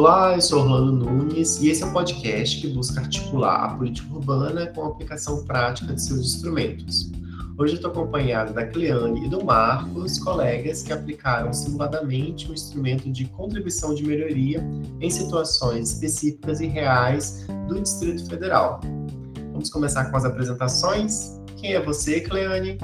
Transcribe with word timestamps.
Olá, 0.00 0.34
eu 0.34 0.40
sou 0.40 0.62
Orlando 0.62 0.92
Nunes 0.92 1.60
e 1.60 1.68
esse 1.68 1.82
é 1.82 1.86
um 1.86 1.92
podcast 1.92 2.58
que 2.58 2.68
busca 2.68 3.02
articular 3.02 3.64
a 3.64 3.74
política 3.74 4.10
urbana 4.14 4.66
com 4.68 4.82
a 4.82 4.86
aplicação 4.86 5.44
prática 5.44 5.92
de 5.92 6.00
seus 6.00 6.20
instrumentos. 6.20 7.12
Hoje 7.58 7.74
eu 7.74 7.76
estou 7.76 7.90
acompanhado 7.90 8.54
da 8.54 8.64
Cleane 8.64 9.26
e 9.26 9.28
do 9.28 9.44
Marcos, 9.44 10.18
colegas 10.18 10.82
que 10.82 10.90
aplicaram 10.90 11.52
simuladamente 11.52 12.50
um 12.50 12.54
instrumento 12.54 13.12
de 13.12 13.26
contribuição 13.26 13.94
de 13.94 14.02
melhoria 14.02 14.64
em 15.02 15.10
situações 15.10 15.90
específicas 15.90 16.62
e 16.62 16.66
reais 16.66 17.46
do 17.68 17.78
Distrito 17.78 18.26
Federal. 18.26 18.80
Vamos 19.52 19.68
começar 19.68 20.10
com 20.10 20.16
as 20.16 20.24
apresentações. 20.24 21.38
Quem 21.58 21.74
é 21.74 21.80
você, 21.84 22.22
Cleane? 22.22 22.78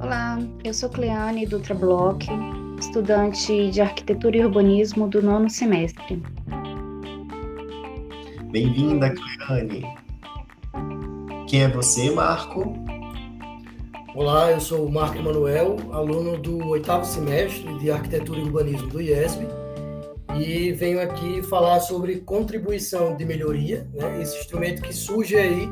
Olá, 0.00 0.38
eu 0.62 0.72
sou 0.72 0.88
Cleane 0.88 1.46
do 1.46 1.56
Ultrablock, 1.56 2.28
estudante 2.78 3.70
de 3.70 3.80
arquitetura 3.80 4.36
e 4.36 4.44
urbanismo 4.44 5.08
do 5.08 5.22
nono 5.22 5.48
semestre. 5.48 6.22
Bem-vinda, 8.50 9.12
Cleane. 9.14 9.84
Quem 11.48 11.62
é 11.62 11.68
você, 11.68 12.10
Marco? 12.10 12.74
Olá, 14.14 14.52
eu 14.52 14.60
sou 14.60 14.86
o 14.86 14.92
Marco 14.92 15.22
Manuel, 15.22 15.76
aluno 15.92 16.38
do 16.38 16.68
oitavo 16.68 17.04
semestre 17.04 17.78
de 17.78 17.90
arquitetura 17.90 18.38
e 18.38 18.42
urbanismo 18.44 18.88
do 18.88 19.00
IESB 19.00 19.46
e 20.38 20.72
venho 20.72 21.00
aqui 21.00 21.42
falar 21.42 21.80
sobre 21.80 22.16
contribuição 22.20 23.16
de 23.16 23.24
melhoria, 23.24 23.88
né, 23.92 24.20
esse 24.20 24.38
instrumento 24.38 24.82
que 24.82 24.92
surge 24.92 25.36
aí 25.36 25.68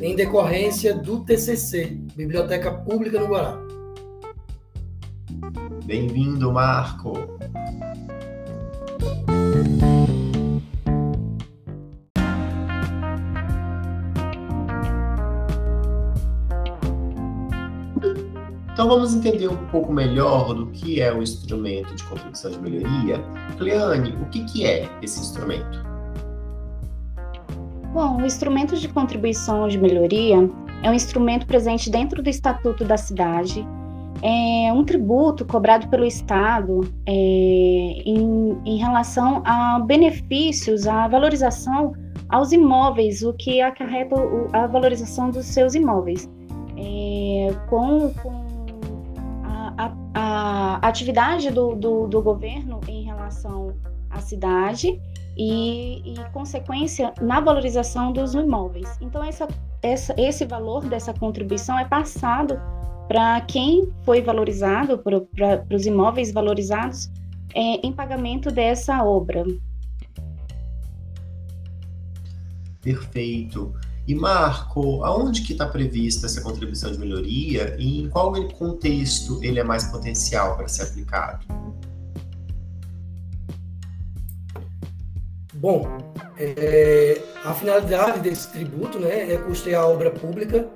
em 0.00 0.16
decorrência 0.16 0.94
do 0.94 1.24
TCC, 1.24 1.98
Biblioteca 2.16 2.72
Pública 2.72 3.20
no 3.20 3.26
Guará. 3.26 3.71
Bem-vindo, 5.84 6.52
Marco. 6.52 7.12
Então 18.72 18.88
vamos 18.88 19.14
entender 19.14 19.48
um 19.48 19.56
pouco 19.68 19.92
melhor 19.92 20.54
do 20.54 20.66
que 20.68 21.00
é 21.00 21.12
o 21.12 21.22
instrumento 21.22 21.94
de 21.94 22.02
contribuição 22.04 22.50
de 22.50 22.58
melhoria. 22.60 23.20
Cleane, 23.58 24.12
o 24.22 24.24
que, 24.26 24.44
que 24.44 24.64
é 24.64 24.88
esse 25.02 25.20
instrumento? 25.20 25.84
Bom, 27.92 28.22
o 28.22 28.24
instrumento 28.24 28.76
de 28.76 28.88
contribuição 28.88 29.68
de 29.68 29.78
melhoria 29.78 30.48
é 30.82 30.90
um 30.90 30.94
instrumento 30.94 31.46
presente 31.46 31.90
dentro 31.90 32.22
do 32.22 32.28
Estatuto 32.28 32.84
da 32.84 32.96
Cidade, 32.96 33.66
é 34.20 34.72
um 34.72 34.84
tributo 34.84 35.44
cobrado 35.44 35.88
pelo 35.88 36.04
Estado 36.04 36.80
é, 37.06 37.12
em, 37.12 38.58
em 38.64 38.76
relação 38.76 39.42
a 39.44 39.80
benefícios, 39.80 40.86
a 40.86 41.08
valorização 41.08 41.92
aos 42.28 42.52
imóveis, 42.52 43.22
o 43.22 43.32
que 43.32 43.60
acarreta 43.60 44.16
a 44.52 44.66
valorização 44.66 45.30
dos 45.30 45.46
seus 45.46 45.74
imóveis. 45.74 46.28
É, 46.76 47.54
com, 47.68 48.12
com 48.14 48.32
a, 49.44 49.74
a, 49.76 49.92
a, 50.14 50.88
atividade 50.88 51.50
do, 51.50 51.76
do, 51.76 52.06
do, 52.08 52.22
governo 52.22 52.80
em 52.88 53.04
relação 53.04 53.74
à 54.10 54.18
cidade 54.18 55.00
e, 55.36 56.02
e, 56.04 56.14
consequência 56.32 57.12
na 57.20 57.40
valorização 57.40 58.12
dos 58.12 58.34
imóveis. 58.34 58.88
Então, 59.00 59.22
essa, 59.22 59.46
essa, 59.82 60.14
esse 60.18 60.44
valor 60.44 60.84
dessa 60.86 61.12
contribuição 61.12 61.78
é 61.78 61.84
passado 61.84 62.58
para 63.12 63.42
quem 63.42 63.92
foi 64.06 64.22
valorizado, 64.22 64.96
para 64.96 65.76
os 65.76 65.84
imóveis 65.84 66.32
valorizados, 66.32 67.10
é, 67.54 67.86
em 67.86 67.92
pagamento 67.92 68.50
dessa 68.50 69.04
obra. 69.04 69.44
Perfeito. 72.80 73.74
E 74.08 74.14
Marco, 74.14 75.04
aonde 75.04 75.42
que 75.42 75.52
está 75.52 75.66
prevista 75.66 76.24
essa 76.24 76.40
contribuição 76.40 76.90
de 76.90 76.98
melhoria 76.98 77.76
e 77.78 78.00
em 78.00 78.08
qual 78.08 78.32
contexto 78.48 79.38
ele 79.44 79.60
é 79.60 79.62
mais 79.62 79.84
potencial 79.84 80.56
para 80.56 80.66
ser 80.66 80.84
aplicado? 80.84 81.44
Bom, 85.52 85.86
é, 86.38 87.20
a 87.44 87.52
finalidade 87.52 88.20
desse 88.20 88.50
tributo 88.50 88.98
né, 88.98 89.34
é 89.34 89.36
custear 89.36 89.82
a 89.82 89.86
obra 89.86 90.10
pública 90.10 90.66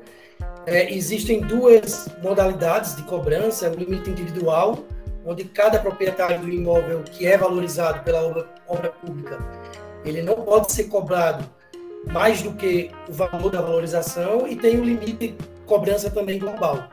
é, 0.66 0.92
existem 0.92 1.40
duas 1.40 2.08
modalidades 2.22 2.96
de 2.96 3.02
cobrança: 3.02 3.70
o 3.70 3.74
limite 3.74 4.10
individual, 4.10 4.78
onde 5.24 5.44
cada 5.44 5.78
proprietário 5.78 6.40
do 6.40 6.48
imóvel 6.48 7.02
que 7.04 7.26
é 7.26 7.38
valorizado 7.38 8.02
pela 8.02 8.22
obra, 8.26 8.46
obra 8.66 8.88
pública, 8.90 9.38
ele 10.04 10.22
não 10.22 10.34
pode 10.34 10.72
ser 10.72 10.84
cobrado 10.84 11.44
mais 12.12 12.42
do 12.42 12.52
que 12.52 12.90
o 13.08 13.12
valor 13.12 13.50
da 13.50 13.60
valorização, 13.60 14.46
e 14.46 14.54
tem 14.54 14.78
o 14.78 14.84
limite 14.84 15.12
de 15.12 15.34
cobrança 15.66 16.10
também 16.10 16.38
global, 16.38 16.88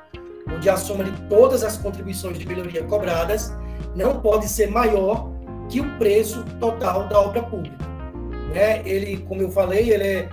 onde 0.52 0.70
a 0.70 0.78
soma 0.78 1.04
de 1.04 1.12
todas 1.28 1.64
as 1.64 1.78
contribuições 1.78 2.38
de 2.40 2.48
melhoria 2.48 2.84
cobradas 2.84 3.54
não 3.96 4.20
pode 4.20 4.48
ser 4.48 4.72
maior 4.72 5.32
que 5.70 5.80
o 5.80 5.98
preço 5.98 6.44
total 6.60 7.08
da 7.08 7.20
obra 7.20 7.44
pública. 7.44 7.78
Né? 8.54 8.82
Ele, 8.88 9.18
como 9.28 9.42
eu 9.42 9.52
falei, 9.52 9.92
ele 9.92 10.04
é, 10.04 10.30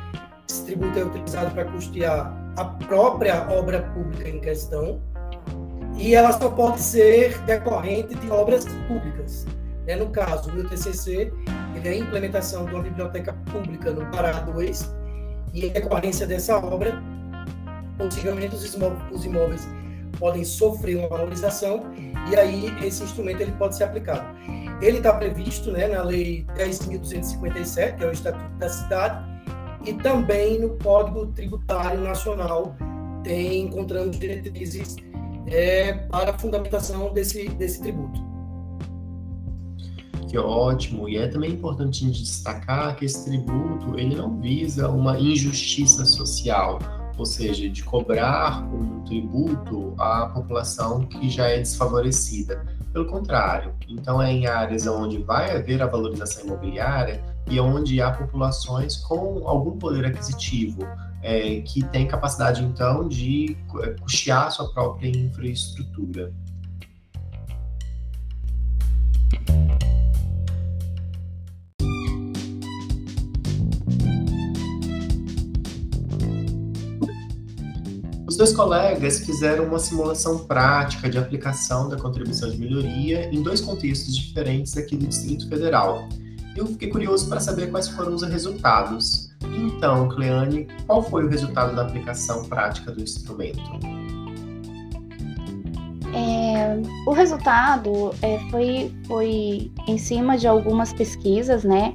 esse 0.49 0.65
tributo 0.65 0.99
é 0.99 1.05
utilizado 1.05 1.51
para 1.51 1.67
custear 1.67 2.40
a 2.61 2.65
própria 2.65 3.49
obra 3.51 3.81
pública 3.95 4.29
em 4.29 4.39
questão 4.39 5.01
e 5.97 6.15
ela 6.15 6.31
só 6.33 6.51
pode 6.51 6.81
ser 6.81 7.39
decorrente 7.43 8.15
de 8.15 8.31
obras 8.31 8.67
públicas. 8.87 9.47
Né? 9.87 9.97
No 9.97 10.11
caso, 10.11 10.51
o 10.51 10.53
meu 10.53 10.69
TCC 10.69 11.33
ele 11.75 11.89
é 11.89 11.93
a 11.93 11.97
implementação 11.97 12.67
de 12.67 12.75
uma 12.75 12.83
biblioteca 12.83 13.33
pública 13.51 13.91
no 13.91 14.05
Pará 14.11 14.33
2 14.41 14.95
e 15.55 15.67
em 15.67 15.69
decorrência 15.71 16.27
dessa 16.27 16.59
obra, 16.59 17.03
possivelmente 17.97 18.55
os 18.55 18.75
imóveis, 18.75 19.03
os 19.11 19.25
imóveis 19.25 19.67
podem 20.19 20.45
sofrer 20.45 20.97
uma 20.99 21.09
valorização 21.09 21.85
e 22.31 22.37
aí 22.37 22.75
esse 22.85 23.03
instrumento 23.03 23.41
ele 23.41 23.53
pode 23.53 23.75
ser 23.75 23.85
aplicado. 23.85 24.37
Ele 24.83 24.99
está 24.99 25.15
previsto 25.15 25.73
né, 25.73 25.89
na 25.89 26.03
Lei 26.03 26.47
10.257, 26.57 27.97
que 27.97 28.05
é 28.05 28.07
o 28.07 28.13
Estatuto 28.13 28.51
da 28.59 28.69
Cidade, 28.69 29.30
e 29.85 29.93
também 29.95 30.61
no 30.61 30.71
Código 30.79 31.27
Tributário 31.29 32.01
Nacional 32.01 32.77
tem 33.23 33.63
encontramos 33.63 34.19
diretrizes 34.19 34.97
é, 35.47 35.93
para 35.93 36.31
a 36.31 36.39
fundamentação 36.39 37.13
desse, 37.13 37.49
desse 37.51 37.83
tributo. 37.83 38.31
Que 40.29 40.39
ótimo! 40.39 41.09
E 41.09 41.17
é 41.17 41.27
também 41.27 41.53
importante 41.53 42.09
destacar 42.09 42.95
que 42.95 43.05
esse 43.05 43.25
tributo 43.25 43.99
ele 43.99 44.15
não 44.15 44.41
visa 44.41 44.89
uma 44.89 45.19
injustiça 45.19 46.05
social, 46.05 46.79
ou 47.19 47.27
seja, 47.27 47.69
de 47.69 47.83
cobrar 47.83 48.63
um 48.73 49.03
tributo 49.03 49.93
à 49.99 50.27
população 50.27 51.05
que 51.05 51.29
já 51.29 51.49
é 51.49 51.59
desfavorecida. 51.59 52.65
Pelo 52.93 53.07
contrário, 53.07 53.75
então 53.89 54.23
é 54.23 54.33
em 54.33 54.47
áreas 54.47 54.87
onde 54.87 55.19
vai 55.19 55.57
haver 55.57 55.83
a 55.83 55.87
valorização 55.87 56.45
imobiliária 56.45 57.25
e 57.49 57.59
onde 57.61 58.01
há 58.01 58.11
populações 58.11 58.97
com 58.97 59.47
algum 59.47 59.79
poder 59.79 60.07
aquisitivo, 60.07 60.87
é, 61.23 61.61
que 61.61 61.83
tem 61.89 62.07
capacidade, 62.07 62.63
então, 62.63 63.07
de 63.07 63.57
é, 63.83 63.91
custear 64.01 64.51
sua 64.51 64.73
própria 64.73 65.09
infraestrutura. 65.09 66.33
Os 78.27 78.37
dois 78.37 78.53
colegas 78.55 79.19
fizeram 79.27 79.67
uma 79.67 79.79
simulação 79.79 80.39
prática 80.47 81.11
de 81.11 81.19
aplicação 81.19 81.89
da 81.89 81.97
contribuição 81.97 82.49
de 82.49 82.57
melhoria 82.57 83.29
em 83.35 83.43
dois 83.43 83.61
contextos 83.61 84.17
diferentes 84.17 84.77
aqui 84.77 84.97
do 84.97 85.07
Distrito 85.07 85.49
Federal, 85.49 86.09
eu 86.57 86.67
fiquei 86.67 86.89
curioso 86.89 87.29
para 87.29 87.41
saber 87.41 87.71
quais 87.71 87.89
foram 87.89 88.15
os 88.15 88.23
resultados. 88.23 89.31
Então, 89.43 90.09
Cleane, 90.09 90.69
qual 90.87 91.03
foi 91.03 91.25
o 91.25 91.29
resultado 91.29 91.75
da 91.75 91.83
aplicação 91.83 92.45
prática 92.45 92.93
do 92.93 93.03
instrumento? 93.03 93.61
É, 96.13 96.81
o 97.07 97.13
resultado 97.13 98.13
é, 98.21 98.39
foi, 98.51 98.93
foi 99.07 99.71
em 99.87 99.97
cima 99.97 100.37
de 100.37 100.49
algumas 100.49 100.93
pesquisas, 100.93 101.63
né, 101.63 101.95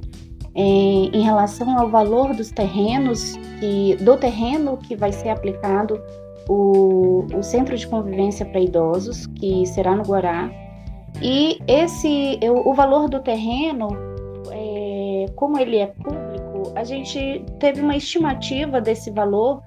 é, 0.54 0.62
em 0.62 1.20
relação 1.22 1.78
ao 1.78 1.90
valor 1.90 2.34
dos 2.34 2.50
terrenos, 2.50 3.36
que, 3.60 3.96
do 3.96 4.16
terreno 4.16 4.78
que 4.78 4.96
vai 4.96 5.12
ser 5.12 5.28
aplicado 5.28 6.00
o, 6.48 7.26
o 7.34 7.42
Centro 7.42 7.76
de 7.76 7.86
Convivência 7.86 8.46
para 8.46 8.60
Idosos, 8.60 9.26
que 9.26 9.66
será 9.66 9.94
no 9.94 10.02
Guará. 10.02 10.50
E 11.20 11.58
esse, 11.66 12.38
o, 12.42 12.74
valor 12.74 13.08
do 13.08 13.20
terreno, 13.20 13.88
como 15.36 15.58
ele 15.58 15.76
é 15.76 15.86
público, 15.86 16.72
a 16.74 16.82
gente 16.82 17.44
teve 17.60 17.80
uma 17.80 17.96
estimativa 17.96 18.80
desse 18.80 19.10
valor 19.10 19.62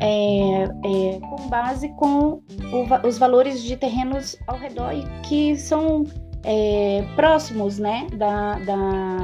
é, 0.00 0.64
é, 0.64 1.20
com 1.20 1.48
base 1.48 1.88
com 1.96 2.40
o, 2.72 3.06
os 3.06 3.18
valores 3.18 3.62
de 3.62 3.76
terrenos 3.76 4.34
ao 4.46 4.56
redor 4.56 4.92
e 4.92 5.04
que 5.22 5.54
são 5.56 6.04
é, 6.44 7.04
próximos 7.16 7.78
né, 7.78 8.06
da, 8.14 8.58
da, 8.60 9.16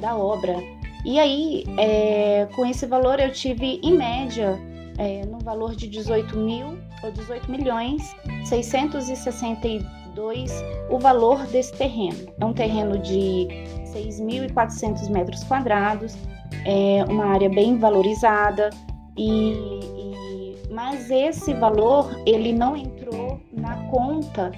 da, 0.00 0.16
obra. 0.16 0.56
E 1.04 1.18
aí, 1.18 1.64
é, 1.78 2.48
com 2.54 2.64
esse 2.66 2.86
valor, 2.86 3.20
eu 3.20 3.32
tive, 3.32 3.80
em 3.82 3.96
média, 3.96 4.60
é, 4.98 5.24
no 5.26 5.38
valor 5.38 5.74
de 5.74 5.88
18 5.88 6.36
mil 6.36 6.78
ou 7.02 7.10
18 7.10 7.50
milhões 7.50 8.14
662 8.44 10.52
o 10.90 10.98
valor 10.98 11.46
desse 11.46 11.72
terreno. 11.72 12.30
É 12.38 12.44
um 12.44 12.52
terreno 12.52 12.98
de 12.98 13.48
6.400 13.92 15.08
metros 15.10 15.44
quadrados, 15.44 16.16
é 16.64 17.04
uma 17.08 17.26
área 17.26 17.48
bem 17.48 17.78
valorizada, 17.78 18.70
e, 19.16 19.52
e, 19.52 20.56
mas 20.70 21.10
esse 21.10 21.54
valor 21.54 22.10
ele 22.26 22.52
não 22.52 22.76
entrou 22.76 23.40
na 23.52 23.76
conta 23.88 24.50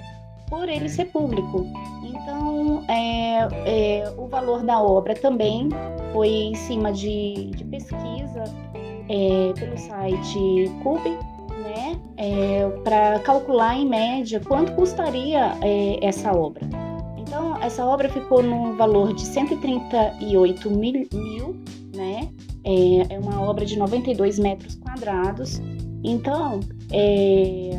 por 0.49 0.69
ele 0.69 0.87
ser 0.87 1.05
público. 1.05 1.65
Então, 2.03 2.83
é, 2.87 3.47
é, 3.65 4.13
o 4.17 4.27
valor 4.27 4.63
da 4.63 4.81
obra 4.81 5.13
também 5.15 5.69
foi 6.11 6.29
em 6.29 6.55
cima 6.55 6.91
de, 6.91 7.51
de 7.55 7.63
pesquisa 7.65 8.43
é, 9.09 9.53
pelo 9.59 9.77
site 9.77 10.71
Cube, 10.83 11.09
né, 11.63 11.99
é, 12.17 12.69
para 12.83 13.19
calcular 13.19 13.75
em 13.75 13.87
média 13.87 14.39
quanto 14.39 14.73
custaria 14.73 15.57
é, 15.61 16.05
essa 16.05 16.31
obra. 16.31 16.82
Essa 17.63 17.85
obra 17.85 18.09
ficou 18.09 18.43
no 18.43 18.75
valor 18.75 19.13
de 19.13 19.21
138 19.21 20.69
mil, 20.69 21.07
mil 21.13 21.55
né, 21.95 22.29
é, 22.65 23.15
é 23.15 23.19
uma 23.19 23.41
obra 23.41 23.65
de 23.65 23.79
92 23.79 24.37
metros 24.37 24.75
quadrados. 24.75 25.61
Então, 26.03 26.59
é, 26.91 27.71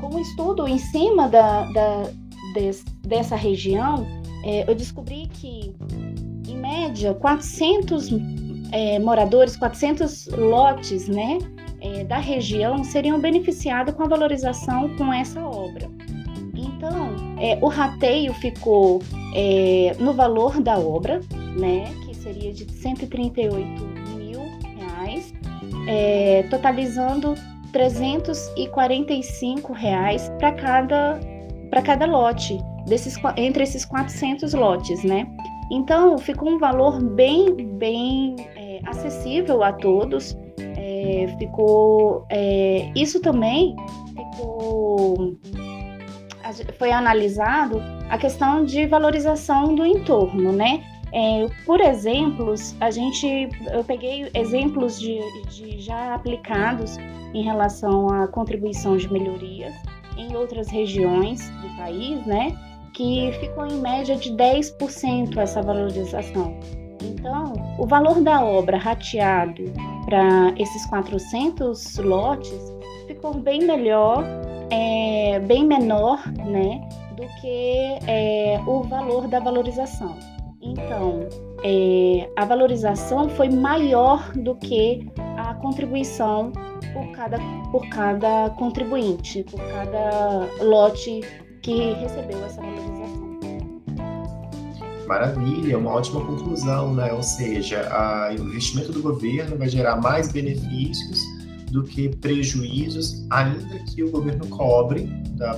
com 0.00 0.14
o 0.14 0.18
estudo 0.18 0.66
em 0.66 0.78
cima 0.78 1.28
da, 1.28 1.70
da 1.70 2.10
des, 2.54 2.82
dessa 3.02 3.36
região, 3.36 4.06
é, 4.42 4.68
eu 4.68 4.74
descobri 4.74 5.28
que, 5.34 5.74
em 6.48 6.56
média, 6.56 7.12
400 7.12 8.08
é, 8.72 8.98
moradores, 8.98 9.54
400 9.54 10.28
lotes 10.28 11.08
né, 11.08 11.36
é, 11.82 12.04
da 12.04 12.18
região 12.18 12.82
seriam 12.82 13.20
beneficiados 13.20 13.94
com 13.94 14.02
a 14.04 14.08
valorização 14.08 14.96
com 14.96 15.12
essa 15.12 15.44
obra. 15.44 15.90
É, 17.40 17.58
o 17.60 17.68
rateio 17.68 18.34
ficou 18.34 19.00
é, 19.34 19.96
no 19.98 20.12
valor 20.12 20.60
da 20.60 20.78
obra, 20.78 21.20
né, 21.58 21.90
que 22.04 22.14
seria 22.14 22.52
de 22.52 22.70
138 22.70 24.00
é, 25.86 26.42
totalizando 26.44 27.34
345 27.72 29.72
reais 29.72 30.30
para 30.38 30.52
cada 30.52 31.20
para 31.68 31.82
cada 31.82 32.06
lote 32.06 32.58
desses 32.86 33.18
entre 33.36 33.62
esses 33.62 33.84
400 33.84 34.54
lotes, 34.54 35.04
né? 35.04 35.28
Então 35.70 36.16
ficou 36.18 36.48
um 36.48 36.58
valor 36.58 37.00
bem 37.00 37.54
bem 37.54 38.34
é, 38.56 38.80
acessível 38.86 39.62
a 39.62 39.72
todos. 39.72 40.36
É, 40.58 41.32
ficou 41.38 42.26
é, 42.28 42.90
isso 42.96 43.20
também 43.20 43.76
ficou 44.08 45.36
foi 46.78 46.90
analisado 46.92 47.82
a 48.08 48.18
questão 48.18 48.64
de 48.64 48.86
valorização 48.86 49.74
do 49.74 49.84
entorno, 49.84 50.52
né? 50.52 50.82
É, 51.12 51.46
por 51.66 51.80
exemplos, 51.80 52.74
a 52.80 52.90
gente, 52.90 53.48
eu 53.72 53.82
peguei 53.82 54.30
exemplos 54.34 55.00
de, 55.00 55.18
de 55.48 55.80
já 55.80 56.14
aplicados 56.14 56.96
em 57.34 57.42
relação 57.42 58.08
à 58.08 58.28
contribuição 58.28 58.96
de 58.96 59.12
melhorias 59.12 59.74
em 60.16 60.36
outras 60.36 60.68
regiões 60.68 61.48
do 61.50 61.76
país, 61.76 62.24
né? 62.26 62.56
Que 62.92 63.32
ficou 63.40 63.66
em 63.66 63.80
média 63.80 64.16
de 64.16 64.30
10% 64.32 65.36
essa 65.36 65.62
valorização. 65.62 66.58
Então, 67.02 67.54
o 67.78 67.86
valor 67.86 68.20
da 68.20 68.44
obra 68.44 68.76
rateado 68.76 69.64
para 70.04 70.52
esses 70.58 70.86
400 70.86 71.96
lotes 71.98 72.74
ficou 73.06 73.34
bem 73.34 73.64
melhor, 73.64 74.24
é, 74.70 75.38
bem 75.40 75.66
menor, 75.66 76.26
né? 76.46 76.88
Do 77.16 77.26
que 77.40 77.98
é, 78.06 78.60
o 78.66 78.82
valor 78.82 79.28
da 79.28 79.40
valorização. 79.40 80.16
Então, 80.62 81.26
é, 81.64 82.28
a 82.36 82.44
valorização 82.44 83.28
foi 83.30 83.48
maior 83.48 84.32
do 84.32 84.54
que 84.56 85.10
a 85.36 85.54
contribuição 85.54 86.52
por 86.92 87.10
cada, 87.12 87.38
por 87.70 87.88
cada 87.88 88.50
contribuinte, 88.50 89.42
por 89.44 89.60
cada 89.60 90.48
lote 90.62 91.20
que 91.62 91.92
recebeu 91.94 92.44
essa 92.44 92.60
valorização. 92.60 93.30
Maravilha, 95.06 95.76
uma 95.76 95.90
ótima 95.92 96.24
conclusão, 96.24 96.94
né? 96.94 97.12
Ou 97.12 97.22
seja, 97.22 97.88
a, 97.90 98.30
o 98.30 98.34
investimento 98.34 98.92
do 98.92 99.02
governo 99.02 99.56
vai 99.56 99.68
gerar 99.68 99.96
mais 99.96 100.30
benefícios 100.30 101.20
do 101.70 101.84
que 101.84 102.08
prejuízos, 102.16 103.26
ainda 103.30 103.78
que 103.84 104.02
o 104.02 104.10
governo 104.10 104.46
cobre 104.48 105.06
da, 105.32 105.54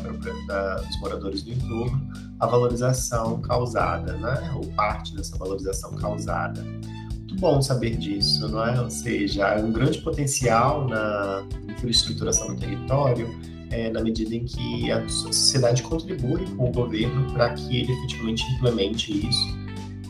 da, 0.47 0.75
dos 0.77 1.01
moradores 1.01 1.43
do 1.43 1.53
entorno 1.53 2.09
a 2.39 2.47
valorização 2.47 3.41
causada, 3.41 4.15
né? 4.15 4.53
ou 4.57 4.67
parte 4.73 5.15
dessa 5.15 5.37
valorização 5.39 5.95
causada. 5.95 6.63
Muito 6.63 7.37
bom 7.37 7.63
saber 7.63 7.97
disso, 7.97 8.49
não 8.49 8.67
é? 8.67 8.81
Ou 8.81 8.91
seja, 8.91 9.55
há 9.55 9.61
um 9.61 9.73
grande 9.73 9.99
potencial 9.99 10.87
na 10.89 11.45
infraestruturação 11.69 12.55
do 12.55 12.61
território, 12.61 13.29
é, 13.71 13.91
na 13.91 14.03
medida 14.03 14.35
em 14.35 14.45
que 14.45 14.91
a 14.91 15.09
sociedade 15.09 15.83
contribui 15.83 16.45
com 16.57 16.69
o 16.69 16.73
governo 16.73 17.33
para 17.33 17.55
que 17.55 17.79
ele 17.79 17.93
efetivamente 17.93 18.45
implemente 18.53 19.29
isso 19.29 19.62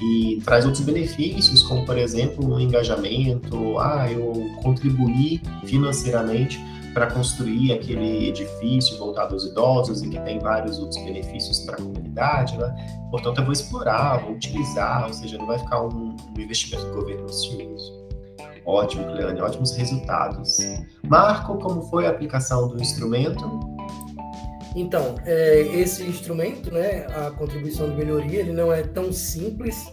e 0.03 0.41
traz 0.45 0.65
outros 0.65 0.85
benefícios, 0.85 1.63
como 1.63 1.87
por 1.87 1.97
exemplo 1.97 2.45
o 2.45 2.57
um 2.57 2.61
engajamento, 2.61 3.79
ah, 3.79 4.11
eu 4.11 4.33
contribuí 4.63 5.41
financeiramente 5.65 6.61
para 6.93 7.07
construir 7.07 7.73
aquele 7.73 8.29
edifício 8.29 8.99
voltado 8.99 9.35
aos 9.35 9.45
idosos 9.45 10.03
e 10.03 10.11
que 10.11 10.21
tem 10.21 10.39
vários 10.39 10.79
outros 10.79 11.03
benefícios 11.05 11.61
para 11.61 11.77
a 11.77 11.79
comunidade, 11.79 12.59
né? 12.59 12.75
Portanto, 13.11 13.39
eu 13.39 13.45
vou 13.45 13.53
explorar, 13.53 14.19
vou 14.19 14.33
utilizar, 14.33 15.07
ou 15.07 15.13
seja, 15.13 15.39
não 15.39 15.47
vai 15.47 15.59
ficar 15.59 15.83
um, 15.83 16.17
um 16.37 16.41
investimento 16.41 16.85
do 16.87 16.95
governo 16.95 17.25
ocioso. 17.25 18.03
Ótimo, 18.65 19.05
Cleane, 19.07 19.41
ótimos 19.41 19.75
resultados. 19.77 20.59
Marco, 21.09 21.59
como 21.59 21.83
foi 21.83 22.07
a 22.07 22.11
aplicação 22.11 22.69
do 22.69 22.81
instrumento? 22.81 23.45
Então, 24.75 25.17
é, 25.26 25.61
esse 25.75 26.02
instrumento, 26.02 26.73
né, 26.73 27.07
a 27.09 27.31
contribuição 27.31 27.91
de 27.91 27.97
melhoria, 27.97 28.41
ele 28.41 28.52
não 28.52 28.73
é 28.73 28.83
tão 28.83 29.12
simples 29.12 29.87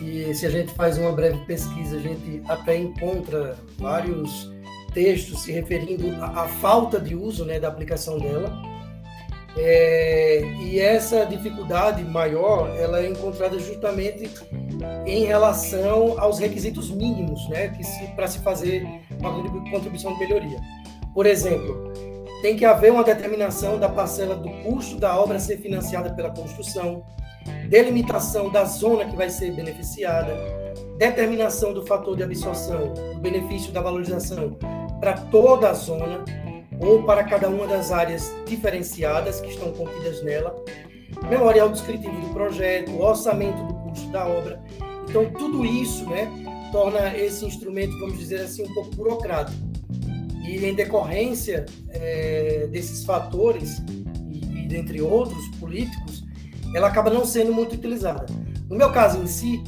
e 0.00 0.34
se 0.34 0.46
a 0.46 0.50
gente 0.50 0.72
faz 0.72 0.98
uma 0.98 1.12
breve 1.12 1.38
pesquisa, 1.46 1.96
a 1.96 2.00
gente 2.00 2.42
até 2.48 2.76
encontra 2.76 3.56
vários 3.78 4.52
textos 4.92 5.42
se 5.42 5.52
referindo 5.52 6.14
à, 6.22 6.46
falta 6.48 7.00
de 7.00 7.14
uso 7.14 7.44
né, 7.44 7.58
da 7.58 7.68
aplicação 7.68 8.18
dela. 8.18 8.52
É, 9.58 10.42
e 10.60 10.78
essa 10.78 11.24
dificuldade 11.24 12.04
maior, 12.04 12.68
ela 12.78 13.00
é 13.00 13.08
encontrada 13.08 13.58
justamente 13.58 14.30
em 15.06 15.24
relação 15.24 16.20
aos 16.20 16.38
requisitos 16.38 16.90
mínimos, 16.90 17.48
né, 17.48 17.72
para 18.14 18.26
se 18.26 18.38
fazer 18.40 18.86
uma 19.18 19.32
contribuição 19.70 20.12
de 20.12 20.20
melhoria. 20.20 20.60
Por 21.14 21.24
exemplo, 21.24 21.85
tem 22.46 22.56
que 22.56 22.64
haver 22.64 22.92
uma 22.92 23.02
determinação 23.02 23.76
da 23.76 23.88
parcela 23.88 24.36
do 24.36 24.48
custo 24.62 25.00
da 25.00 25.20
obra 25.20 25.36
a 25.36 25.40
ser 25.40 25.56
financiada 25.56 26.14
pela 26.14 26.30
construção, 26.30 27.04
delimitação 27.68 28.48
da 28.48 28.64
zona 28.64 29.04
que 29.04 29.16
vai 29.16 29.28
ser 29.28 29.50
beneficiada, 29.50 30.32
determinação 30.96 31.74
do 31.74 31.84
fator 31.84 32.16
de 32.16 32.22
absorção, 32.22 32.94
do 33.14 33.18
benefício 33.18 33.72
da 33.72 33.80
valorização 33.80 34.56
para 35.00 35.14
toda 35.14 35.70
a 35.70 35.72
zona 35.72 36.24
ou 36.78 37.02
para 37.02 37.24
cada 37.24 37.48
uma 37.48 37.66
das 37.66 37.90
áreas 37.90 38.32
diferenciadas 38.46 39.40
que 39.40 39.48
estão 39.48 39.72
contidas 39.72 40.22
nela, 40.22 40.54
memorial 41.28 41.68
descritivo 41.68 42.20
do 42.20 42.32
projeto, 42.32 42.96
orçamento 42.96 43.60
do 43.64 43.74
custo 43.74 44.08
da 44.10 44.24
obra. 44.24 44.62
Então, 45.10 45.28
tudo 45.32 45.66
isso 45.66 46.08
né, 46.08 46.30
torna 46.70 47.12
esse 47.16 47.44
instrumento, 47.44 47.98
vamos 47.98 48.16
dizer 48.16 48.42
assim, 48.42 48.62
um 48.62 48.72
pouco 48.72 48.94
burocrático. 48.94 49.75
E 50.46 50.64
em 50.64 50.74
decorrência 50.74 51.66
é, 51.90 52.68
desses 52.70 53.04
fatores 53.04 53.82
e, 54.30 54.64
e 54.64 54.68
dentre 54.68 55.00
outros 55.02 55.48
políticos, 55.58 56.24
ela 56.74 56.88
acaba 56.88 57.10
não 57.10 57.24
sendo 57.24 57.52
muito 57.52 57.74
utilizada. 57.74 58.26
No 58.68 58.76
meu 58.76 58.90
caso 58.92 59.22
em 59.22 59.26
si, 59.26 59.62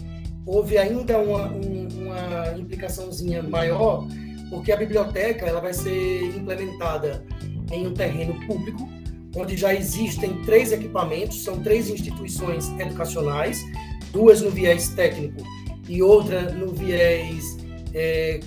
houve 0.46 0.78
ainda 0.78 1.18
uma, 1.18 1.46
uma 1.46 2.58
implicaçãozinha 2.58 3.42
maior, 3.42 4.06
porque 4.50 4.72
a 4.72 4.76
biblioteca 4.76 5.46
ela 5.46 5.60
vai 5.60 5.74
ser 5.74 6.24
implementada 6.36 7.24
em 7.70 7.86
um 7.86 7.94
terreno 7.94 8.34
público, 8.46 8.88
onde 9.36 9.56
já 9.56 9.74
existem 9.74 10.42
três 10.42 10.72
equipamentos, 10.72 11.44
são 11.44 11.60
três 11.60 11.88
instituições 11.90 12.68
educacionais, 12.78 13.62
duas 14.10 14.40
no 14.40 14.50
viés 14.50 14.88
técnico 14.88 15.42
e 15.88 16.02
outra 16.02 16.50
no 16.50 16.72
viés 16.72 17.56
é, 17.94 18.40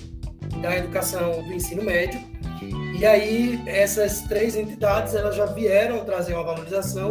da 0.60 0.76
educação 0.76 1.42
do 1.42 1.52
ensino 1.52 1.82
médio. 1.82 2.20
E 2.98 3.04
aí 3.04 3.60
essas 3.66 4.20
três 4.22 4.54
entidades 4.56 5.14
elas 5.14 5.34
já 5.34 5.46
vieram 5.46 6.04
trazer 6.04 6.34
uma 6.34 6.44
valorização 6.44 7.10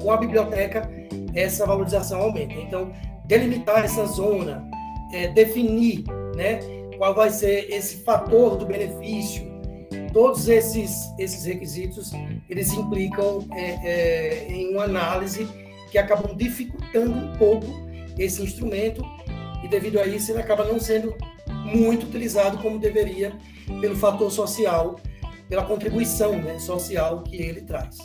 com 0.00 0.10
a 0.10 0.16
biblioteca 0.16 0.88
essa 1.34 1.66
valorização 1.66 2.20
aumenta. 2.22 2.54
Então 2.54 2.92
delimitar 3.26 3.84
essa 3.84 4.06
zona, 4.06 4.68
é, 5.12 5.28
definir, 5.28 6.04
né, 6.34 6.60
qual 6.96 7.14
vai 7.14 7.30
ser 7.30 7.70
esse 7.70 8.02
fator 8.04 8.56
do 8.56 8.64
benefício, 8.64 9.44
todos 10.12 10.48
esses 10.48 11.12
esses 11.18 11.44
requisitos 11.44 12.12
eles 12.48 12.72
implicam 12.72 13.46
é, 13.52 13.70
é, 13.84 14.46
em 14.48 14.72
uma 14.72 14.84
análise 14.84 15.46
que 15.90 15.98
acabam 15.98 16.34
dificultando 16.34 17.12
um 17.12 17.32
pouco 17.36 17.66
esse 18.18 18.42
instrumento 18.42 19.04
e 19.62 19.68
devido 19.68 20.00
a 20.00 20.06
isso 20.06 20.32
ele 20.32 20.40
acaba 20.40 20.64
não 20.64 20.80
sendo 20.80 21.14
muito 21.66 22.06
utilizado 22.06 22.58
como 22.58 22.78
deveria 22.78 23.32
pelo 23.80 23.96
fator 23.96 24.30
social, 24.30 25.00
pela 25.48 25.64
contribuição 25.64 26.32
né, 26.40 26.58
social 26.58 27.22
que 27.22 27.36
ele 27.36 27.62
traz. 27.62 27.98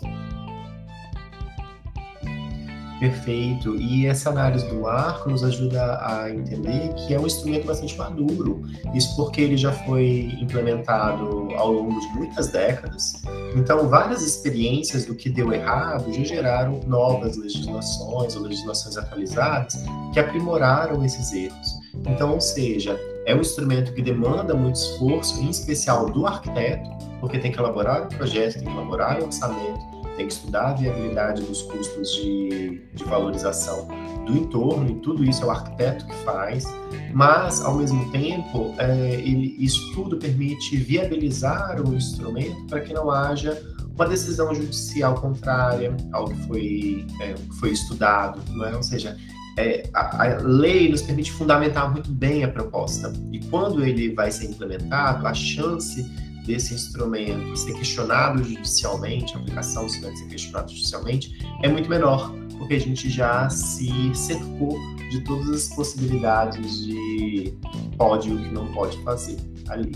Perfeito. 3.02 3.76
E 3.78 4.06
essa 4.06 4.30
análise 4.30 4.64
do 4.68 4.86
arco 4.86 5.32
nos 5.32 5.44
ajuda 5.44 5.98
a 6.06 6.30
entender 6.30 6.94
que 6.94 7.16
é 7.16 7.20
um 7.20 7.26
instrumento 7.26 7.66
bastante 7.66 7.98
maduro. 7.98 8.62
Isso 8.94 9.16
porque 9.16 9.42
ele 9.42 9.58
já 9.58 9.72
foi 9.72 10.32
implementado 10.40 11.50
ao 11.56 11.72
longo 11.72 12.00
de 12.00 12.08
muitas 12.10 12.50
décadas. 12.50 13.14
Então, 13.56 13.90
várias 13.90 14.22
experiências 14.22 15.04
do 15.06 15.16
que 15.16 15.32
deu 15.32 15.52
errado 15.52 16.14
já 16.14 16.24
geraram 16.24 16.80
novas 16.86 17.38
legislações 17.38 18.36
ou 18.36 18.44
legislações 18.44 18.96
atualizadas 18.96 19.84
que 20.14 20.20
aprimoraram 20.20 21.04
esses 21.04 21.34
erros. 21.34 21.82
Então, 22.06 22.34
ou 22.34 22.40
seja, 22.40 23.00
é 23.26 23.36
um 23.36 23.40
instrumento 23.40 23.94
que 23.94 24.02
demanda 24.02 24.54
muito 24.54 24.76
esforço, 24.76 25.42
em 25.42 25.50
especial 25.50 26.10
do 26.10 26.26
arquiteto, 26.26 26.90
porque 27.20 27.38
tem 27.38 27.52
que 27.52 27.60
elaborar 27.60 28.04
o 28.04 28.08
projeto, 28.08 28.56
tem 28.56 28.64
que 28.64 28.70
elaborar 28.70 29.20
o 29.22 29.26
orçamento, 29.26 29.80
tem 30.18 30.28
que 30.28 30.34
estudar 30.34 30.70
a 30.70 30.74
viabilidade 30.74 31.42
dos 31.44 31.62
custos 31.64 32.14
de, 32.16 32.82
de 32.94 33.04
valorização 33.04 33.88
do 34.26 34.38
entorno, 34.38 34.90
e 34.90 34.96
tudo 34.96 35.24
isso 35.24 35.44
é 35.44 35.48
o 35.48 35.52
arquiteto 35.52 36.06
que 36.06 36.16
faz, 36.24 36.66
mas, 37.14 37.62
ao 37.62 37.76
mesmo 37.76 38.10
tempo, 38.12 38.74
é, 38.78 39.16
ele, 39.16 39.56
isso 39.60 39.94
tudo 39.94 40.18
permite 40.18 40.78
viabilizar 40.78 41.82
o 41.82 41.94
instrumento 41.96 42.66
para 42.68 42.82
que 42.82 42.94
não 42.94 43.10
haja 43.10 43.62
uma 43.96 44.08
decisão 44.08 44.54
judicial 44.54 45.16
contrária 45.16 45.96
ao 46.12 46.26
que 46.26 46.48
foi, 46.48 47.06
é, 47.22 47.36
foi 47.60 47.72
estudado, 47.72 48.42
não 48.50 48.66
é? 48.66 48.76
ou 48.76 48.84
seja, 48.84 49.18
é, 49.58 49.90
a, 49.94 50.24
a, 50.24 50.38
lei 50.38 50.90
nos 50.90 51.02
permite 51.02 51.32
fundamentar 51.32 51.92
muito 51.92 52.12
bem 52.12 52.44
a 52.44 52.48
proposta. 52.48 53.12
E 53.32 53.40
quando 53.46 53.84
ele 53.84 54.14
vai 54.14 54.32
ser 54.32 54.46
implementado, 54.46 55.28
a 55.28 55.34
chance 55.34 56.04
desse 56.46 56.74
instrumento 56.74 57.56
ser 57.56 57.74
questionado 57.74 58.44
judicialmente, 58.44 59.36
a 59.36 59.40
aplicação 59.40 59.86
desse 59.86 59.98
instrumento 59.98 60.20
ser 60.20 60.28
questionado 60.28 60.72
judicialmente, 60.72 61.38
é 61.64 61.70
muito 61.70 61.90
menor, 61.90 62.34
porque 62.58 62.76
a 62.76 62.80
gente 62.80 63.10
já 63.10 63.50
se 63.50 63.92
cercou 64.16 64.78
de 65.12 65.22
todas 65.24 65.50
as 65.50 65.68
possibilidades 65.76 66.86
de 66.86 67.58
pode 67.98 68.30
e 68.30 68.34
o 68.34 68.38
que 68.38 68.50
não 68.50 68.68
pode 68.74 68.98
fazer 69.04 69.38
ali. 69.68 69.92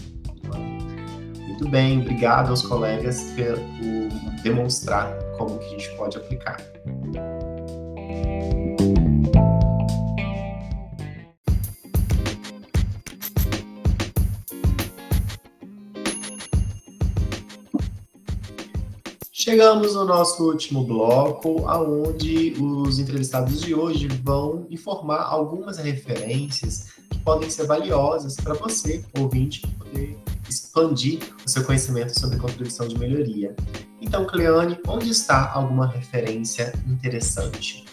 Muito 1.47 1.69
bem, 1.69 2.01
obrigado 2.01 2.49
aos 2.49 2.61
colegas 2.61 3.23
por 3.31 4.41
demonstrar 4.43 5.17
como 5.37 5.57
que 5.57 5.65
a 5.65 5.69
gente 5.69 5.95
pode 5.95 6.17
aplicar. 6.17 6.57
Chegamos 19.55 19.95
no 19.95 20.03
nosso 20.03 20.51
último 20.51 20.83
bloco, 20.83 21.65
aonde 21.65 22.55
os 22.59 22.99
entrevistados 22.99 23.61
de 23.61 23.73
hoje 23.73 24.05
vão 24.21 24.67
informar 24.69 25.21
algumas 25.21 25.77
referências 25.77 26.89
que 27.09 27.17
podem 27.19 27.49
ser 27.49 27.65
valiosas 27.65 28.35
para 28.35 28.53
você, 28.53 29.01
ouvinte, 29.17 29.65
poder 29.79 30.19
expandir 30.49 31.19
o 31.45 31.49
seu 31.49 31.63
conhecimento 31.63 32.19
sobre 32.19 32.37
contribuição 32.37 32.85
de 32.85 32.99
melhoria. 32.99 33.55
Então, 34.01 34.25
Cleane, 34.25 34.77
onde 34.85 35.09
está 35.09 35.49
alguma 35.53 35.87
referência 35.87 36.73
interessante? 36.85 37.85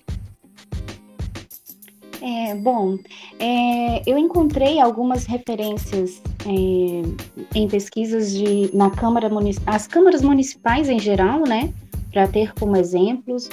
É, 2.21 2.57
bom, 2.57 2.99
é, 3.39 4.03
eu 4.05 4.19
encontrei 4.19 4.81
algumas 4.81 5.27
referências 5.27 6.21
é, 6.47 7.59
em 7.59 7.69
pesquisas 7.69 8.33
de, 8.33 8.75
na 8.75 8.91
Câmara 8.91 9.31
as 9.67 9.87
câmaras 9.87 10.23
municipais 10.23 10.89
em 10.89 10.99
geral, 10.99 11.41
né, 11.41 11.73
para 12.13 12.27
ter 12.29 12.53
como 12.55 12.77
exemplos. 12.77 13.49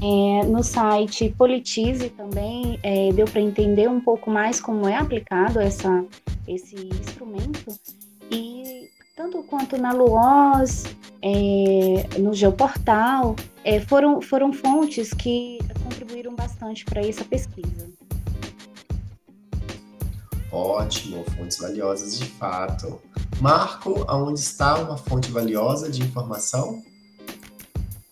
É, 0.00 0.46
no 0.46 0.62
site 0.62 1.34
Politize 1.36 2.10
também 2.10 2.78
é, 2.84 3.12
deu 3.12 3.26
para 3.26 3.40
entender 3.40 3.88
um 3.88 4.00
pouco 4.00 4.30
mais 4.30 4.60
como 4.60 4.88
é 4.88 4.94
aplicado 4.94 5.58
essa, 5.58 6.04
esse 6.46 6.76
instrumento. 6.76 7.76
E 8.30 8.88
tanto 9.16 9.42
quanto 9.42 9.76
na 9.76 9.92
Luoz, 9.92 10.84
é, 11.20 12.18
no 12.20 12.32
Geoportal, 12.32 13.34
é, 13.64 13.80
foram, 13.80 14.22
foram 14.22 14.52
fontes 14.52 15.12
que 15.12 15.58
contribuíram 15.82 16.36
bastante 16.36 16.84
para 16.84 17.04
essa 17.04 17.24
pesquisa. 17.24 17.97
Ótimo, 20.50 21.24
fontes 21.36 21.58
valiosas 21.58 22.18
de 22.18 22.26
fato. 22.26 23.00
Marco, 23.40 24.04
aonde 24.08 24.40
está 24.40 24.78
uma 24.78 24.96
fonte 24.96 25.30
valiosa 25.30 25.90
de 25.90 26.02
informação? 26.02 26.82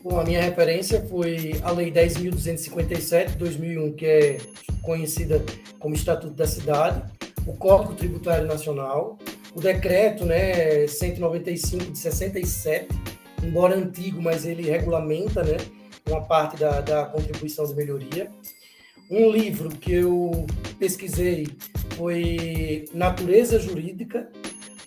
Bom, 0.02 0.20
a 0.20 0.24
minha 0.24 0.40
referência 0.40 1.04
foi 1.08 1.58
a 1.64 1.70
Lei 1.72 1.90
10.257 1.90 3.30
de 3.30 3.38
2001, 3.38 3.92
que 3.94 4.06
é 4.06 4.38
conhecida 4.82 5.42
como 5.80 5.94
Estatuto 5.94 6.34
da 6.34 6.46
Cidade, 6.46 7.02
o 7.46 7.54
Código 7.54 7.94
Tributário 7.94 8.46
Nacional, 8.46 9.18
o 9.54 9.60
decreto 9.60 10.24
né, 10.24 10.86
195 10.86 11.90
de 11.90 11.98
67, 11.98 12.88
embora 13.42 13.74
antigo, 13.74 14.22
mas 14.22 14.44
ele 14.44 14.70
regulamenta 14.70 15.42
né, 15.42 15.56
uma 16.08 16.20
parte 16.20 16.56
da, 16.56 16.80
da 16.80 17.06
contribuição 17.06 17.66
de 17.66 17.74
melhoria. 17.74 18.30
Um 19.10 19.30
livro 19.30 19.70
que 19.70 19.92
eu 19.92 20.46
pesquisei 20.78 21.48
foi 21.96 22.84
Natureza 22.92 23.58
Jurídica, 23.58 24.28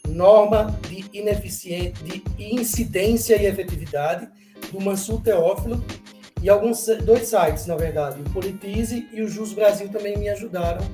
Norma 0.07 0.79
de 0.87 1.05
Ineficiência, 1.17 1.93
de 2.03 2.23
Incidência 2.37 3.41
e 3.41 3.45
Efetividade, 3.45 4.27
do 4.71 4.79
Mansur 4.79 5.21
Teófilo, 5.21 5.83
e 6.41 6.49
alguns 6.49 6.85
dois 7.03 7.27
sites, 7.27 7.65
na 7.65 7.75
verdade, 7.75 8.21
o 8.21 8.29
Politize 8.29 9.07
e 9.11 9.21
o 9.21 9.27
Jus 9.27 9.53
Brasil 9.53 9.89
também 9.89 10.17
me 10.17 10.29
ajudaram 10.29 10.85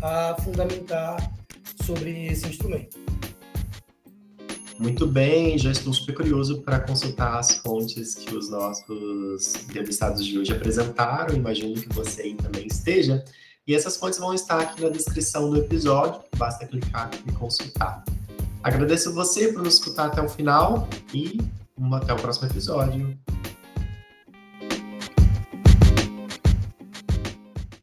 a 0.00 0.36
fundamentar 0.42 1.16
sobre 1.84 2.26
esse 2.26 2.46
instrumento. 2.46 2.96
Muito 4.78 5.06
bem, 5.06 5.58
já 5.58 5.72
estou 5.72 5.92
super 5.92 6.14
curioso 6.14 6.60
para 6.60 6.80
consultar 6.80 7.38
as 7.38 7.56
fontes 7.56 8.14
que 8.14 8.34
os 8.34 8.50
nossos 8.50 9.54
entrevistados 9.64 10.24
de 10.24 10.38
hoje 10.38 10.52
apresentaram. 10.52 11.34
Imagino 11.34 11.74
que 11.74 11.88
você 11.94 12.22
aí 12.22 12.34
também 12.34 12.66
esteja. 12.66 13.24
E 13.66 13.74
essas 13.74 13.96
fontes 13.96 14.20
vão 14.20 14.32
estar 14.32 14.60
aqui 14.60 14.80
na 14.80 14.88
descrição 14.88 15.50
do 15.50 15.56
episódio, 15.56 16.20
basta 16.36 16.64
clicar 16.64 17.10
e 17.26 17.32
consultar. 17.32 18.04
Agradeço 18.62 19.12
você 19.12 19.52
por 19.52 19.60
nos 19.64 19.74
escutar 19.74 20.06
até 20.06 20.22
o 20.22 20.28
final 20.28 20.88
e 21.12 21.40
até 21.92 22.12
o 22.12 22.16
próximo 22.16 22.46
episódio. 22.46 23.18